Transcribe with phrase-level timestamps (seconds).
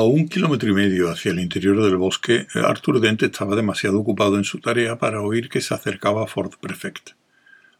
[0.00, 4.38] A un kilómetro y medio hacia el interior del bosque, Arthur Dent estaba demasiado ocupado
[4.38, 7.10] en su tarea para oír que se acercaba Ford Prefect.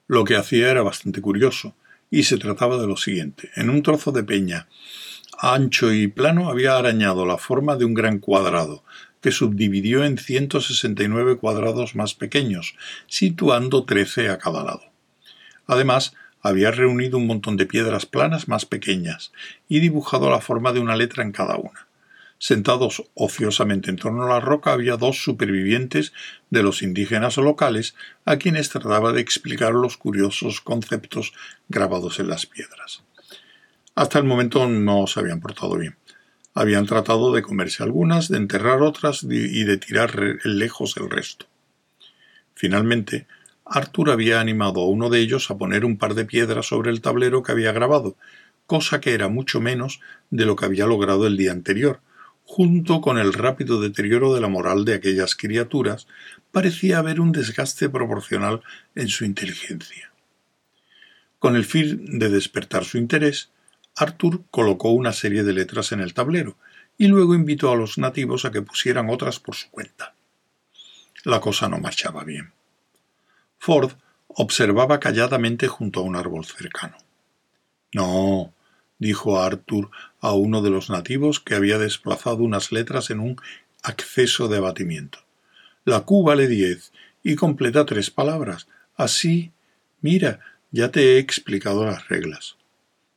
[0.06, 1.74] Lo que hacía era bastante curioso,
[2.10, 3.48] y se trataba de lo siguiente.
[3.56, 4.68] En un trozo de peña
[5.38, 8.84] ancho y plano había arañado la forma de un gran cuadrado,
[9.22, 12.76] que subdividió en 169 cuadrados más pequeños,
[13.06, 14.82] situando 13 a cada lado.
[15.66, 16.12] Además,
[16.42, 19.32] había reunido un montón de piedras planas más pequeñas
[19.70, 21.88] y dibujado la forma de una letra en cada una.
[22.42, 26.14] Sentados ociosamente en torno a la roca había dos supervivientes
[26.48, 27.94] de los indígenas locales
[28.24, 31.34] a quienes trataba de explicar los curiosos conceptos
[31.68, 33.02] grabados en las piedras.
[33.94, 35.96] Hasta el momento no se habían portado bien.
[36.54, 41.44] Habían tratado de comerse algunas, de enterrar otras y de tirar lejos el resto.
[42.54, 43.26] Finalmente,
[43.66, 47.02] Arthur había animado a uno de ellos a poner un par de piedras sobre el
[47.02, 48.16] tablero que había grabado,
[48.64, 50.00] cosa que era mucho menos
[50.30, 52.00] de lo que había logrado el día anterior,
[52.52, 56.08] junto con el rápido deterioro de la moral de aquellas criaturas,
[56.50, 58.60] parecía haber un desgaste proporcional
[58.96, 60.10] en su inteligencia.
[61.38, 63.50] Con el fin de despertar su interés,
[63.94, 66.56] Arthur colocó una serie de letras en el tablero
[66.98, 70.16] y luego invitó a los nativos a que pusieran otras por su cuenta.
[71.22, 72.52] La cosa no marchaba bien.
[73.58, 73.92] Ford
[74.26, 76.96] observaba calladamente junto a un árbol cercano.
[77.92, 78.52] No,
[78.98, 83.40] dijo Arthur a uno de los nativos que había desplazado unas letras en un
[83.82, 85.20] acceso de abatimiento.
[85.84, 88.68] La Q vale diez y completa tres palabras.
[88.96, 89.52] Así,
[90.00, 90.40] mira,
[90.70, 92.56] ya te he explicado las reglas.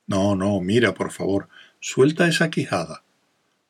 [0.08, 3.04] No, no, mira, por favor, suelta esa quijada.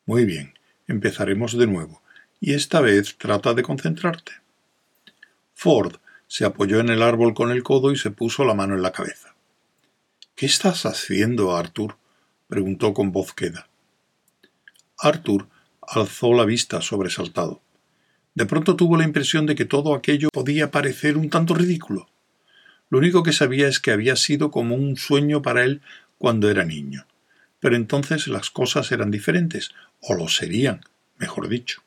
[0.06, 0.54] Muy bien,
[0.86, 2.02] empezaremos de nuevo,
[2.40, 4.32] y esta vez trata de concentrarte.
[5.54, 8.82] Ford se apoyó en el árbol con el codo y se puso la mano en
[8.82, 9.34] la cabeza.
[10.34, 11.96] ¿Qué estás haciendo, Arthur?
[12.48, 13.68] Preguntó con voz queda.
[14.98, 15.48] Arthur
[15.82, 17.60] alzó la vista sobresaltado.
[18.34, 22.08] De pronto tuvo la impresión de que todo aquello podía parecer un tanto ridículo.
[22.90, 25.82] Lo único que sabía es que había sido como un sueño para él
[26.18, 27.06] cuando era niño.
[27.60, 29.70] Pero entonces las cosas eran diferentes,
[30.00, 30.80] o lo serían,
[31.18, 31.82] mejor dicho.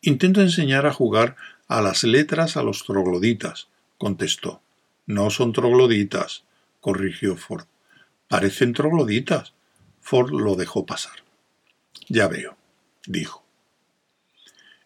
[0.00, 1.36] Intento enseñar a jugar
[1.68, 4.60] a las letras a los trogloditas, contestó.
[5.06, 6.44] No son trogloditas,
[6.80, 7.66] corrigió Ford.
[8.28, 9.52] Parecen trogloditas.
[10.00, 11.24] Ford lo dejó pasar.
[12.08, 12.56] Ya veo,
[13.06, 13.44] dijo.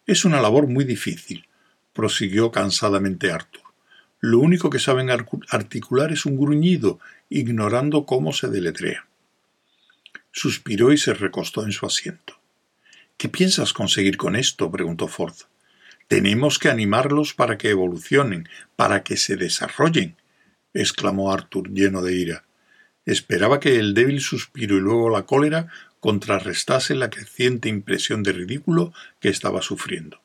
[0.05, 1.47] Es una labor muy difícil,
[1.93, 3.61] prosiguió cansadamente Arthur.
[4.19, 6.99] Lo único que saben articular es un gruñido,
[7.29, 9.07] ignorando cómo se deletrea.
[10.31, 12.39] Suspiró y se recostó en su asiento.
[13.17, 14.71] ¿Qué piensas conseguir con esto?
[14.71, 15.35] preguntó Ford.
[16.07, 20.17] Tenemos que animarlos para que evolucionen, para que se desarrollen,
[20.73, 22.45] exclamó Arthur lleno de ira.
[23.05, 25.67] Esperaba que el débil suspiro y luego la cólera
[25.99, 30.21] contrarrestase la creciente impresión de ridículo que estaba sufriendo.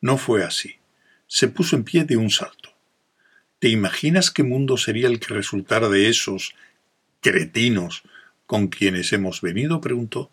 [0.00, 0.76] No fue así.
[1.26, 2.74] Se puso en pie de un salto.
[3.58, 6.54] ¿Te imaginas qué mundo sería el que resultara de esos
[7.20, 8.02] cretinos
[8.46, 9.80] con quienes hemos venido?
[9.80, 10.30] preguntó.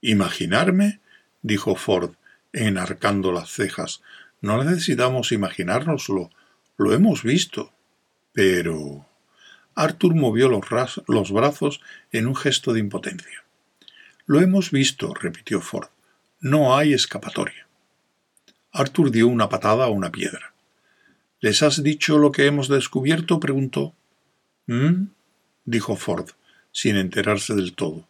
[0.00, 1.00] ¿Imaginarme?
[1.42, 2.12] dijo Ford,
[2.52, 4.02] enarcando las cejas.
[4.40, 6.30] No necesitamos imaginárnoslo.
[6.78, 7.72] Lo hemos visto.
[8.32, 9.06] Pero.
[9.76, 10.64] Arthur movió los,
[11.06, 13.44] los brazos en un gesto de impotencia.
[14.24, 15.88] Lo hemos visto, repitió Ford.
[16.40, 17.68] No hay escapatoria.
[18.72, 20.54] Arthur dio una patada a una piedra.
[21.40, 23.38] ¿Les has dicho lo que hemos descubierto?
[23.38, 23.94] preguntó.
[24.66, 25.08] ¿Mm?
[25.66, 26.30] dijo Ford,
[26.72, 28.08] sin enterarse del todo.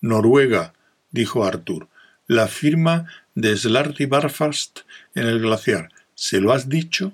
[0.00, 0.74] Noruega,
[1.10, 1.88] dijo Arthur.
[2.26, 4.80] La firma de Slarty Barfast
[5.14, 5.90] en el glaciar.
[6.14, 7.12] ¿Se lo has dicho?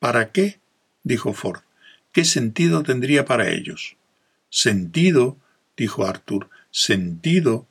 [0.00, 0.58] ¿Para qué?
[1.04, 1.62] dijo Ford.
[2.12, 3.96] ¿Qué sentido tendría para ellos?
[4.50, 5.38] Sentido,
[5.76, 7.66] dijo Arthur, sentido.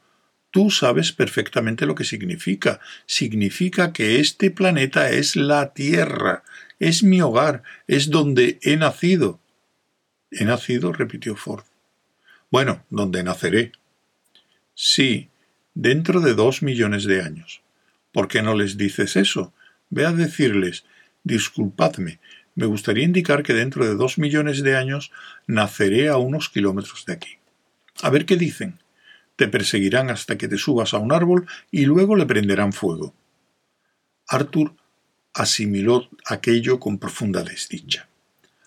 [0.49, 2.79] Tú sabes perfectamente lo que significa.
[3.05, 6.43] Significa que este planeta es la Tierra,
[6.79, 9.39] es mi hogar, es donde he nacido.
[10.31, 10.91] ¿He nacido?
[10.91, 11.63] repitió Ford.
[12.49, 13.71] Bueno, donde naceré.
[14.73, 15.29] Sí,
[15.75, 17.61] dentro de dos millones de años.
[18.11, 19.53] ¿Por qué no les dices eso?
[19.89, 20.83] Ve a decirles
[21.23, 22.19] disculpadme,
[22.55, 25.11] me gustaría indicar que dentro de dos millones de años
[25.47, 27.37] naceré a unos kilómetros de aquí.
[28.01, 28.79] A ver qué dicen.
[29.35, 33.15] Te perseguirán hasta que te subas a un árbol y luego le prenderán fuego.
[34.27, 34.75] Arthur
[35.33, 38.07] asimiló aquello con profunda desdicha.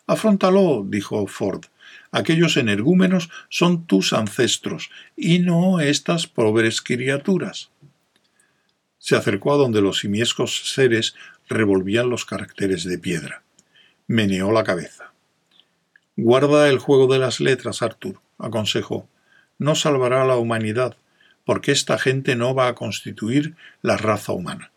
[0.06, 1.64] Afróntalo, dijo Ford.
[2.10, 7.70] Aquellos energúmenos son tus ancestros y no estas pobres criaturas.
[8.98, 11.14] Se acercó a donde los simiescos seres
[11.48, 13.43] revolvían los caracteres de piedra
[14.06, 15.12] meneó la cabeza.
[16.16, 19.08] Guarda el juego de las letras, Arthur, aconsejó.
[19.58, 20.96] No salvará a la humanidad.
[21.44, 24.72] porque esta gente no va a constituir la raza humana.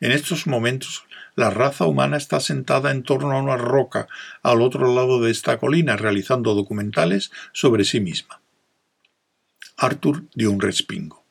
[0.00, 4.08] En estos momentos, la raza humana está sentada en torno a una roca
[4.42, 8.40] al otro lado de esta colina, realizando documentales sobre sí misma.
[9.76, 11.24] Arthur dio un respingo.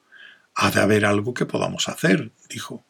[0.56, 2.84] Ha de haber algo que podamos hacer, dijo.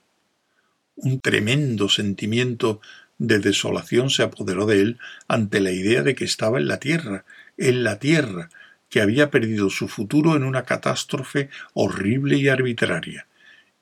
[0.96, 2.81] Un tremendo sentimiento
[3.22, 7.24] de desolación se apoderó de él ante la idea de que estaba en la tierra,
[7.56, 8.50] en la tierra,
[8.90, 13.28] que había perdido su futuro en una catástrofe horrible y arbitraria,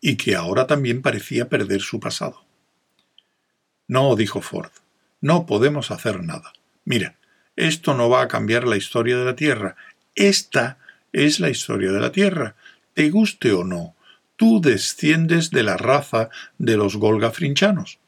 [0.01, 2.43] y que ahora también parecía perder su pasado.
[3.87, 4.71] No, dijo Ford,
[5.21, 6.51] no podemos hacer nada.
[6.83, 7.15] Mira,
[7.55, 9.77] esto no va a cambiar la historia de la Tierra.
[10.15, 10.79] Esta
[11.13, 12.55] es la historia de la Tierra,
[12.93, 13.95] te guste o no.
[14.35, 17.99] Tú desciendes de la raza de los golgafrinchanos.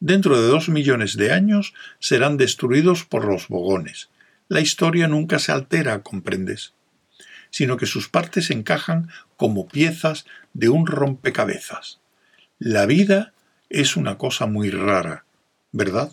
[0.00, 4.08] Dentro de dos millones de años serán destruidos por los bogones
[4.48, 6.74] la historia nunca se altera, comprendes,
[7.50, 12.00] sino que sus partes encajan como piezas de un rompecabezas.
[12.58, 13.32] La vida
[13.70, 15.24] es una cosa muy rara,
[15.72, 16.12] ¿verdad?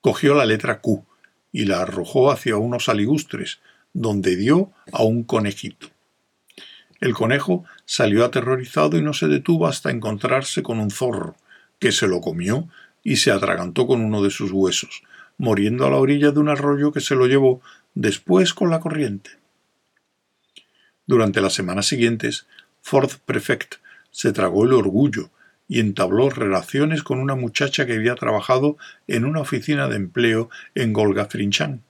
[0.00, 1.04] Cogió la letra Q
[1.52, 3.60] y la arrojó hacia unos aligustres,
[3.92, 5.88] donde dio a un conejito.
[7.00, 11.36] El conejo salió aterrorizado y no se detuvo hasta encontrarse con un zorro,
[11.80, 12.68] que se lo comió
[13.02, 15.02] y se atragantó con uno de sus huesos,
[15.38, 17.60] muriendo a la orilla de un arroyo que se lo llevó
[17.94, 19.30] después con la corriente.
[21.06, 22.46] Durante las semanas siguientes,
[22.82, 23.76] Ford Prefect
[24.12, 25.30] se tragó el orgullo
[25.66, 30.92] y entabló relaciones con una muchacha que había trabajado en una oficina de empleo en
[30.92, 31.82] Golgafrinchán.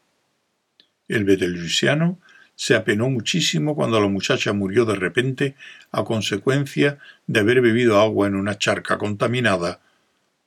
[1.08, 2.18] El betelgeusano
[2.60, 5.54] se apenó muchísimo cuando la muchacha murió de repente
[5.92, 9.80] a consecuencia de haber bebido agua en una charca contaminada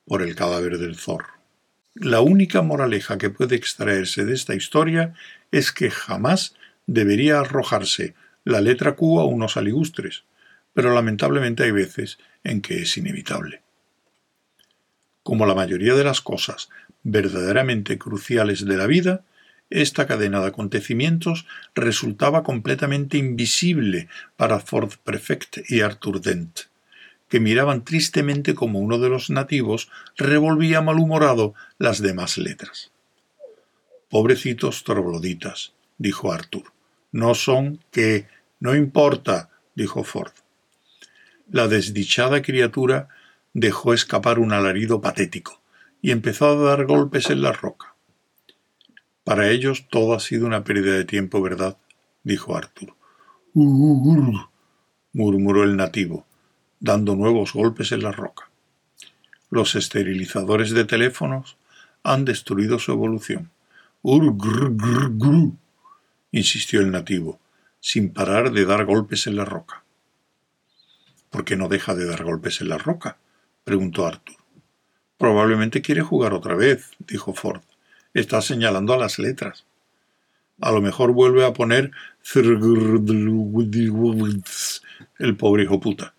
[0.06, 1.34] por el cadáver del zorro.
[1.96, 5.14] La única moraleja que puede extraerse de esta historia
[5.50, 6.54] es que jamás
[6.86, 8.14] debería arrojarse
[8.44, 10.22] la letra Q a unos aligustres,
[10.72, 13.62] pero lamentablemente hay veces en que es inevitable.
[15.24, 16.68] Como la mayoría de las cosas
[17.02, 19.24] verdaderamente cruciales de la vida,
[19.70, 26.60] esta cadena de acontecimientos resultaba completamente invisible para Ford Prefect y Arthur Dent
[27.34, 32.92] que miraban tristemente como uno de los nativos revolvía malhumorado las demás letras.
[34.08, 36.72] Pobrecitos trogloditas, dijo Arthur.
[37.10, 38.28] No son que.
[38.60, 40.30] No importa, dijo Ford.
[41.50, 43.08] La desdichada criatura
[43.52, 45.60] dejó escapar un alarido patético
[46.00, 47.93] y empezó a dar golpes en la roca.
[49.24, 51.78] Para ellos todo ha sido una pérdida de tiempo, ¿verdad?
[52.22, 52.94] dijo Arthur.
[55.14, 56.26] murmuró el nativo,
[56.80, 58.50] dando nuevos golpes en la roca.
[59.48, 61.56] Los esterilizadores de teléfonos
[62.02, 63.50] han destruido su evolución.
[64.02, 64.36] Ur,
[66.32, 67.38] insistió el nativo,
[67.80, 69.84] sin parar de dar golpes en la roca.
[71.30, 73.16] ¿Por qué no deja de dar golpes en la roca?
[73.64, 74.36] preguntó Arthur.
[75.16, 77.62] Probablemente quiere jugar otra vez, dijo Ford.
[78.14, 79.66] Está señalando a las letras.
[80.60, 81.90] A lo mejor vuelve a poner
[85.18, 86.14] el pobre hijo puta.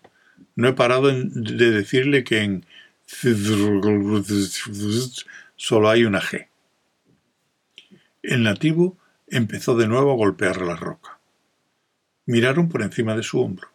[0.54, 2.66] No he parado de decirle que en
[5.56, 6.48] solo hay una G.
[8.22, 11.18] El nativo empezó de nuevo a golpear la roca.
[12.26, 13.68] Miraron por encima de su hombro.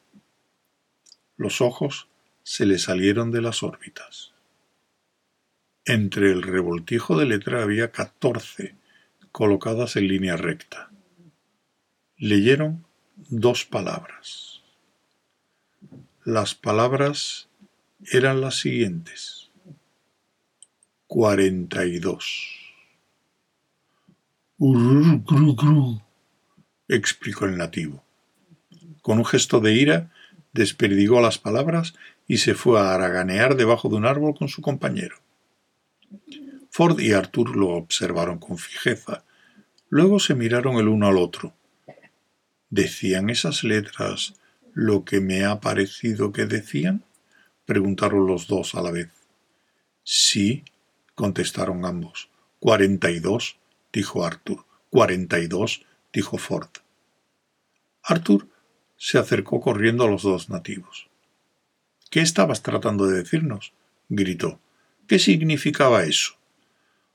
[1.37, 2.07] Los ojos
[2.43, 4.30] se le salieron de las órbitas.
[5.85, 8.75] Entre el revoltijo de letra había catorce
[9.31, 10.91] colocadas en línea recta.
[12.17, 12.85] Leyeron
[13.29, 14.61] dos palabras.
[16.23, 17.49] Las palabras
[18.11, 19.49] eran las siguientes.
[21.07, 22.47] Cuarenta y dos.
[26.87, 28.03] explicó el nativo.
[29.01, 30.11] Con un gesto de ira,
[30.53, 31.95] desperdigó las palabras
[32.27, 35.20] y se fue a haraganear debajo de un árbol con su compañero.
[36.69, 39.23] Ford y Arthur lo observaron con fijeza.
[39.89, 41.53] Luego se miraron el uno al otro.
[42.69, 44.35] ¿Decían esas letras
[44.73, 47.03] lo que me ha parecido que decían?
[47.65, 49.09] preguntaron los dos a la vez.
[50.03, 50.63] Sí,
[51.15, 52.29] contestaron ambos.
[52.59, 53.57] Cuarenta y dos,
[53.91, 54.65] dijo Arthur.
[54.89, 56.69] Cuarenta y dos, dijo Ford.
[58.03, 58.47] Arthur
[58.97, 61.09] se acercó corriendo a los dos nativos.
[62.09, 63.73] ¿Qué estabas tratando de decirnos?
[64.09, 64.59] gritó.
[65.11, 66.37] ¿Qué significaba eso?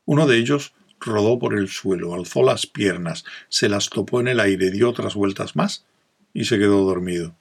[0.04, 4.38] Uno de ellos rodó por el suelo, alzó las piernas, se las topó en el
[4.38, 5.86] aire, dio otras vueltas más
[6.34, 7.34] y se quedó dormido.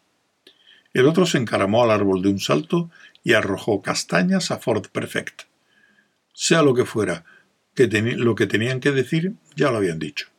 [0.93, 2.89] El otro se encaramó al árbol de un salto
[3.21, 5.41] y arrojó castañas a Ford Perfect.
[6.33, 7.25] Sea lo que fuera,
[7.75, 10.29] lo que tenían que decir ya lo habían dicho.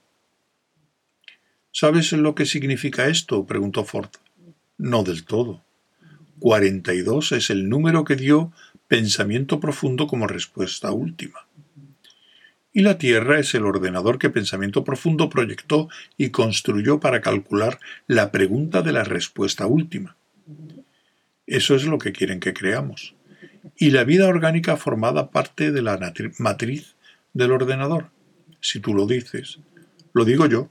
[1.72, 3.44] ¿Sabes lo que significa esto?
[3.44, 4.08] preguntó Ford.
[4.78, 5.62] No del todo.
[6.38, 8.52] 42 es el número que dio
[8.88, 11.46] pensamiento profundo como respuesta última.
[12.72, 15.88] Y la Tierra es el ordenador que pensamiento profundo proyectó
[16.18, 20.16] y construyó para calcular la pregunta de la respuesta última.
[21.46, 23.14] Eso es lo que quieren que creamos.
[23.78, 25.98] Y la vida orgánica formada parte de la
[26.38, 26.96] matriz
[27.32, 28.10] del ordenador,
[28.60, 29.58] si tú lo dices.
[30.12, 30.70] Lo digo yo.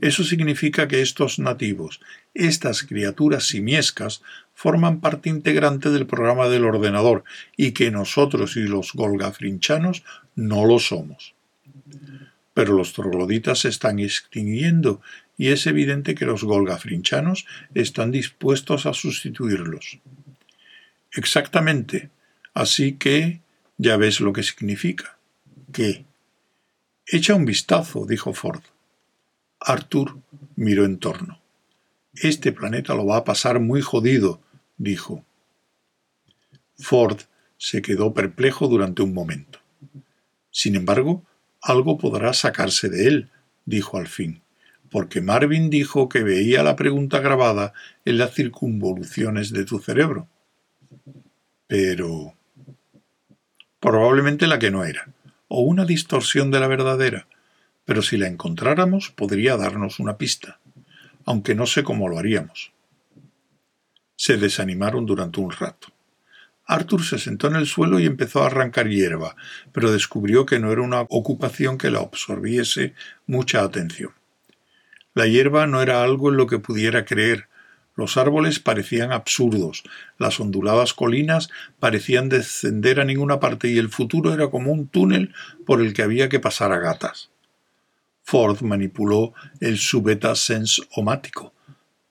[0.00, 2.00] Eso significa que estos nativos,
[2.34, 4.22] estas criaturas simiescas,
[4.54, 7.24] forman parte integrante del programa del ordenador
[7.56, 10.04] y que nosotros y los golgafrinchanos
[10.34, 11.34] no lo somos.
[12.54, 15.00] Pero los trogloditas se están extinguiendo
[15.36, 19.98] y es evidente que los golgafrinchanos están dispuestos a sustituirlos.
[21.12, 22.10] Exactamente.
[22.54, 23.40] Así que
[23.78, 25.18] ya ves lo que significa.
[25.72, 26.04] ¿Qué?
[27.06, 28.62] Echa un vistazo, dijo Ford.
[29.58, 30.18] Arthur
[30.56, 31.41] miró en torno.
[32.14, 34.40] Este planeta lo va a pasar muy jodido,
[34.76, 35.24] dijo.
[36.78, 37.18] Ford
[37.56, 39.60] se quedó perplejo durante un momento.
[40.50, 41.24] Sin embargo,
[41.60, 43.30] algo podrá sacarse de él,
[43.64, 44.42] dijo al fin,
[44.90, 47.72] porque Marvin dijo que veía la pregunta grabada
[48.04, 50.28] en las circunvoluciones de tu cerebro.
[51.66, 52.34] Pero...
[53.80, 55.08] probablemente la que no era,
[55.48, 57.26] o una distorsión de la verdadera,
[57.84, 60.58] pero si la encontráramos podría darnos una pista,
[61.24, 62.72] aunque no sé cómo lo haríamos.
[64.16, 65.88] Se desanimaron durante un rato.
[66.66, 69.36] Arthur se sentó en el suelo y empezó a arrancar hierba,
[69.72, 72.94] pero descubrió que no era una ocupación que la absorbiese
[73.26, 74.12] mucha atención.
[75.14, 77.48] La hierba no era algo en lo que pudiera creer.
[77.94, 79.82] Los árboles parecían absurdos,
[80.16, 85.34] las onduladas colinas parecían descender a ninguna parte y el futuro era como un túnel
[85.66, 87.30] por el que había que pasar a gatas.
[88.32, 91.52] Ford manipuló el subeta sense-omático,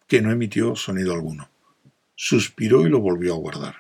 [0.07, 1.49] que no emitió sonido alguno.
[2.13, 3.75] Suspiró y lo volvió a guardar.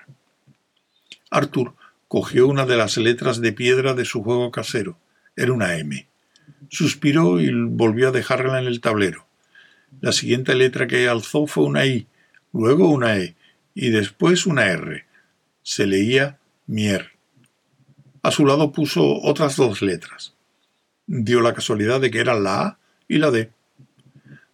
[1.29, 1.75] Arthur
[2.07, 4.97] cogió una de las letras de piedra de su juego casero.
[5.35, 6.07] Era una M.
[6.67, 9.27] Suspiró y volvió a dejarla en el tablero.
[9.99, 12.07] La siguiente letra que alzó fue una I,
[12.53, 13.35] luego una E
[13.75, 15.05] y después una R.
[15.61, 17.11] Se leía Mier.
[18.23, 20.33] A su lado puso otras dos letras
[21.11, 23.51] dio la casualidad de que eran la A y la D.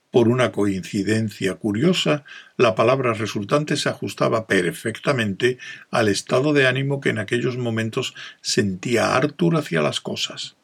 [0.10, 2.24] Por una coincidencia curiosa,
[2.58, 5.60] la palabra resultante se ajustaba perfectamente
[5.92, 10.56] al estado de ánimo que en aquellos momentos sentía Arthur hacia las cosas.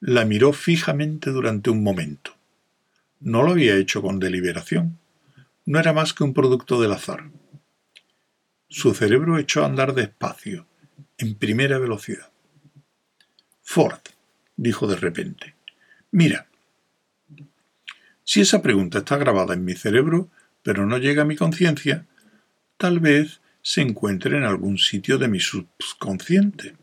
[0.00, 2.34] La miró fijamente durante un momento.
[3.20, 4.98] No lo había hecho con deliberación.
[5.66, 7.30] No era más que un producto del azar.
[8.68, 10.66] Su cerebro echó a andar despacio,
[11.16, 12.32] en primera velocidad.
[13.62, 14.13] Ford
[14.56, 15.54] dijo de repente.
[16.10, 16.46] Mira,
[18.24, 20.28] si esa pregunta está grabada en mi cerebro,
[20.62, 22.06] pero no llega a mi conciencia,
[22.76, 26.74] tal vez se encuentre en algún sitio de mi subconsciente.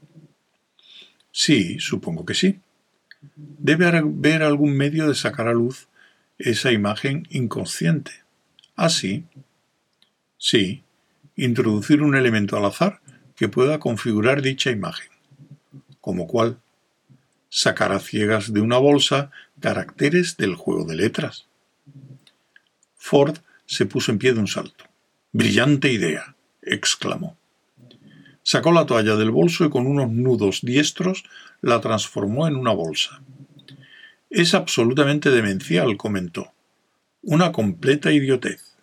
[1.31, 2.59] Sí, supongo que sí.
[3.35, 5.87] Debe haber algún medio de sacar a luz
[6.37, 8.11] esa imagen inconsciente.
[8.75, 9.25] ¿Ah, sí?
[10.37, 10.83] Sí,
[11.35, 12.99] introducir un elemento al azar
[13.35, 15.09] que pueda configurar dicha imagen.
[15.99, 16.59] ¿Como cuál?
[17.51, 19.29] Sacar a ciegas de una bolsa
[19.59, 21.47] caracteres del juego de letras.
[22.95, 24.85] Ford se puso en pie de un salto.
[25.33, 27.37] Brillante idea, exclamó.
[28.41, 31.25] Sacó la toalla del bolso y con unos nudos diestros
[31.61, 33.21] la transformó en una bolsa.
[34.29, 36.53] Es absolutamente demencial, comentó.
[37.21, 38.77] Una completa idiotez.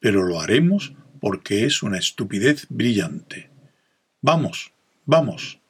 [0.00, 3.48] Pero lo haremos porque es una estupidez brillante.
[4.20, 4.72] Vamos,
[5.06, 5.61] vamos.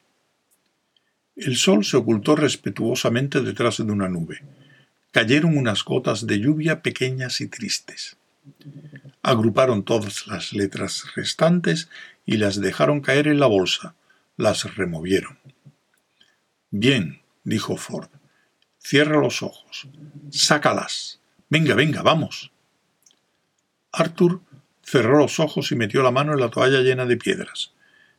[1.36, 4.42] El sol se ocultó respetuosamente detrás de una nube.
[5.10, 8.16] Cayeron unas gotas de lluvia pequeñas y tristes.
[9.22, 11.88] Agruparon todas las letras restantes
[12.26, 13.94] y las dejaron caer en la bolsa.
[14.36, 15.38] Las removieron.
[16.70, 18.08] Bien, dijo Ford.
[18.78, 19.88] Cierra los ojos.
[20.30, 21.20] Sácalas.
[21.48, 22.50] Venga, venga, vamos.
[23.92, 24.40] Arthur
[24.82, 27.72] cerró los ojos y metió la mano en la toalla llena de piedras.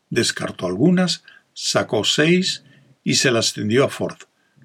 [0.09, 2.63] Descartó algunas, sacó seis
[3.03, 4.17] y se las tendió a Ford,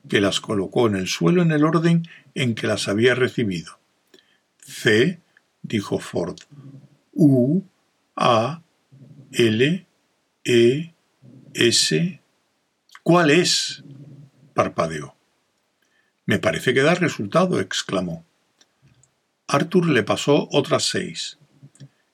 [0.09, 3.79] que las colocó en el suelo en el orden en que las había recibido.
[4.59, 5.21] C,
[5.63, 6.39] dijo Ford.
[7.13, 7.63] U,
[8.15, 8.63] A,
[9.33, 9.87] L,
[10.45, 10.95] E,
[11.55, 12.21] S.
[13.03, 13.83] ¿Cuál es?
[14.55, 15.15] parpadeó.
[16.27, 18.25] Me parece que da resultado, exclamó.
[19.47, 21.39] Arthur le pasó otras seis.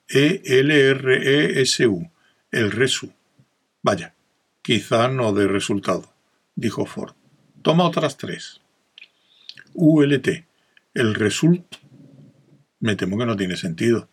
[0.07, 2.09] E, L, R, E, S, U.
[2.51, 3.11] El resu.
[3.81, 4.15] Vaya,
[4.61, 6.14] quizá no dé resultado
[6.55, 7.13] dijo Ford.
[7.61, 8.61] Toma otras tres.
[9.73, 10.27] ULT.
[10.93, 11.75] El result.
[12.79, 14.09] Me temo que no tiene sentido.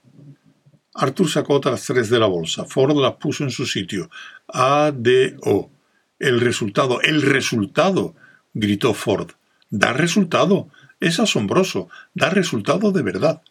[0.94, 2.64] Arthur sacó otras tres de la bolsa.
[2.64, 4.10] Ford las puso en su sitio.
[4.48, 5.70] A, D, O.
[6.18, 8.14] El resultado, el resultado,
[8.54, 9.30] gritó Ford.
[9.70, 10.68] Da resultado.
[11.00, 11.88] Es asombroso.
[12.14, 13.42] Da resultado de verdad.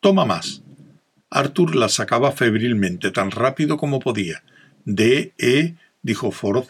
[0.00, 0.62] Toma más.
[1.30, 4.42] Arthur las sacaba febrilmente, tan rápido como podía.
[4.84, 6.66] D, E, dijo Ford.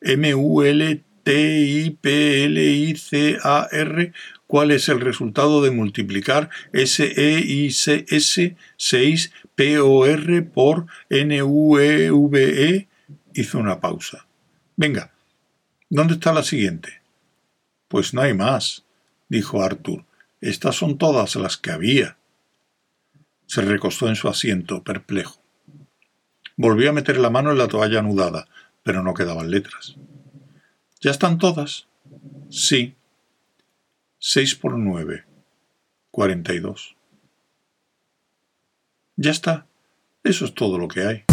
[0.00, 4.14] M, U, L, T, I, P, L, I, C, A, R.
[4.46, 10.86] ¿Cuál es el resultado de multiplicar E, I, C, S, 6, P, O, R por
[11.10, 12.88] N, U, E, V, E?
[13.34, 14.24] Hizo una pausa.
[14.74, 15.12] Venga,
[15.90, 17.02] ¿dónde está la siguiente?
[17.88, 18.86] Pues no hay más,
[19.28, 20.06] dijo Arthur.
[20.40, 22.16] Estas son todas las que había.
[23.44, 25.42] Se recostó en su asiento, perplejo.
[26.56, 28.48] Volvió a meter la mano en la toalla anudada,
[28.82, 29.98] pero no quedaban letras.
[31.00, 31.86] ¿Ya están todas?
[32.50, 32.96] Sí.
[34.18, 35.24] Seis por nueve.
[36.10, 36.96] Cuarenta y dos.
[39.14, 39.66] Ya está.
[40.24, 41.24] Eso es todo lo que hay.